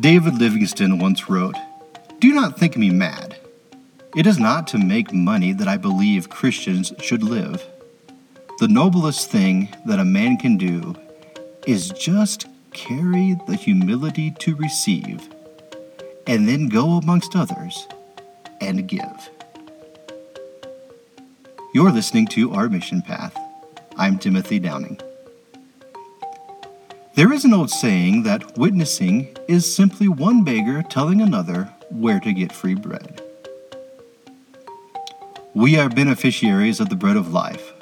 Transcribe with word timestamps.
David 0.00 0.38
Livingstone 0.38 1.00
once 1.00 1.28
wrote, 1.28 1.56
Do 2.20 2.32
not 2.32 2.56
think 2.56 2.76
me 2.76 2.88
mad. 2.88 3.36
It 4.14 4.28
is 4.28 4.38
not 4.38 4.68
to 4.68 4.78
make 4.78 5.12
money 5.12 5.52
that 5.52 5.66
I 5.66 5.76
believe 5.76 6.28
Christians 6.28 6.92
should 7.00 7.24
live. 7.24 7.66
The 8.60 8.68
noblest 8.68 9.28
thing 9.28 9.68
that 9.86 9.98
a 9.98 10.04
man 10.04 10.36
can 10.36 10.56
do 10.56 10.94
is 11.66 11.90
just 11.90 12.46
carry 12.72 13.36
the 13.48 13.56
humility 13.56 14.30
to 14.38 14.54
receive, 14.54 15.28
and 16.28 16.48
then 16.48 16.68
go 16.68 16.92
amongst 16.92 17.34
others 17.34 17.88
and 18.60 18.86
give. 18.86 19.30
You're 21.74 21.90
listening 21.90 22.28
to 22.28 22.52
Our 22.52 22.68
Mission 22.68 23.02
Path. 23.02 23.36
I'm 23.96 24.16
Timothy 24.16 24.60
Downing. 24.60 25.00
There 27.18 27.32
is 27.32 27.44
an 27.44 27.52
old 27.52 27.68
saying 27.68 28.22
that 28.22 28.56
witnessing 28.56 29.36
is 29.48 29.74
simply 29.74 30.06
one 30.06 30.44
beggar 30.44 30.84
telling 30.84 31.20
another 31.20 31.64
where 31.90 32.20
to 32.20 32.32
get 32.32 32.52
free 32.52 32.76
bread. 32.76 33.20
We 35.52 35.76
are 35.76 35.88
beneficiaries 35.88 36.78
of 36.78 36.90
the 36.90 36.94
bread 36.94 37.16
of 37.16 37.32
life, 37.32 37.72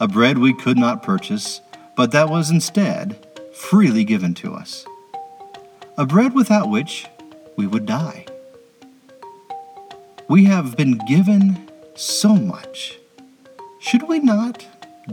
a 0.00 0.08
bread 0.08 0.38
we 0.38 0.54
could 0.54 0.78
not 0.78 1.02
purchase, 1.02 1.60
but 1.94 2.10
that 2.12 2.30
was 2.30 2.50
instead 2.50 3.26
freely 3.52 4.02
given 4.02 4.32
to 4.36 4.54
us, 4.54 4.86
a 5.98 6.06
bread 6.06 6.32
without 6.32 6.70
which 6.70 7.04
we 7.56 7.66
would 7.66 7.84
die. 7.84 8.24
We 10.26 10.44
have 10.44 10.74
been 10.74 10.96
given 11.06 11.68
so 11.96 12.34
much. 12.34 12.98
Should 13.78 14.08
we 14.08 14.20
not 14.20 14.66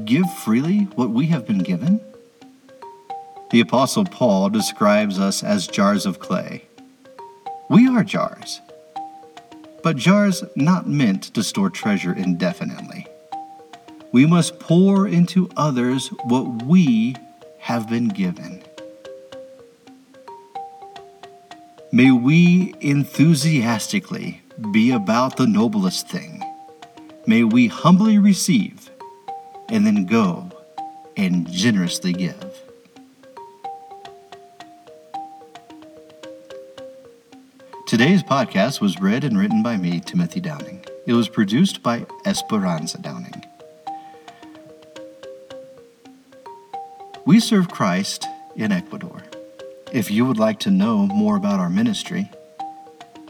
give 0.06 0.34
freely 0.36 0.84
what 0.96 1.10
we 1.10 1.26
have 1.26 1.46
been 1.46 1.60
given? 1.60 2.00
The 3.52 3.60
Apostle 3.60 4.06
Paul 4.06 4.50
describes 4.50 5.20
us 5.20 5.44
as 5.44 5.68
jars 5.68 6.06
of 6.06 6.20
clay. 6.20 6.64
We 7.70 7.86
are 7.90 8.02
jars, 8.02 8.62
but 9.84 9.98
jars 9.98 10.42
not 10.56 10.88
meant 10.88 11.24
to 11.34 11.44
store 11.44 11.70
treasure 11.70 12.14
indefinitely. 12.14 13.08
We 14.14 14.26
must 14.26 14.62
pour 14.62 15.06
into 15.06 15.50
others 15.58 16.08
what 16.24 16.64
we 16.64 17.18
have 17.60 17.90
been 17.90 18.08
given. 18.08 18.64
May 21.92 22.12
we 22.12 22.74
enthusiastically 22.80 24.44
be 24.72 24.92
about 24.92 25.36
the 25.36 25.48
noblest 25.48 26.08
thing. 26.08 26.42
May 27.28 27.44
we 27.44 27.68
humbly 27.68 28.18
receive 28.18 28.90
and 29.68 29.86
then 29.86 30.06
go 30.06 30.50
and 31.18 31.52
generously 31.52 32.14
give. 32.14 32.71
Today's 37.92 38.24
podcast 38.24 38.80
was 38.80 39.02
read 39.02 39.26
and 39.26 39.38
written 39.38 39.62
by 39.62 39.76
me, 39.76 40.00
Timothy 40.00 40.40
Downing. 40.40 40.86
It 41.06 41.12
was 41.12 41.28
produced 41.28 41.84
by 41.84 42.06
Esperanza 42.26 42.98
Downing. 43.00 43.44
We 47.26 47.42
serve 47.42 47.68
Christ 47.68 48.26
in 48.56 48.72
Ecuador. 48.72 49.24
If 49.92 50.10
you 50.10 50.26
would 50.26 50.40
like 50.40 50.58
to 50.62 50.72
know 50.72 51.06
more 51.06 51.36
about 51.36 51.60
our 51.60 51.70
ministry, 51.70 52.32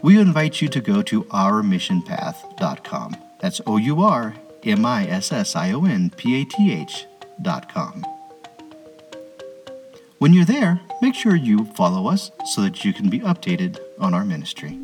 we 0.00 0.20
invite 0.20 0.62
you 0.62 0.68
to 0.68 0.80
go 0.80 1.02
to 1.02 1.24
ourmissionpath.com. 1.24 3.16
That's 3.40 3.60
O 3.66 3.78
U 3.78 4.00
R 4.00 4.36
M 4.62 4.86
I 4.86 5.08
S 5.08 5.32
S 5.32 5.56
I 5.56 5.72
O 5.72 5.84
N 5.86 6.10
P 6.10 6.40
A 6.40 6.44
T 6.44 6.72
H.com. 6.72 8.04
When 10.22 10.32
you're 10.32 10.44
there, 10.44 10.80
make 11.00 11.16
sure 11.16 11.34
you 11.34 11.64
follow 11.74 12.06
us 12.06 12.30
so 12.44 12.62
that 12.62 12.84
you 12.84 12.92
can 12.92 13.10
be 13.10 13.18
updated 13.18 13.80
on 13.98 14.14
our 14.14 14.24
ministry. 14.24 14.78